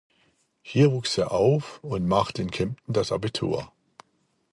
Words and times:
Hier 0.63 0.91
wuchs 0.93 1.19
er 1.19 1.31
auf 1.31 1.77
und 1.83 2.07
machte 2.07 2.41
in 2.41 2.49
Kempten 2.49 2.91
das 2.91 3.11
Abitur. 3.11 3.71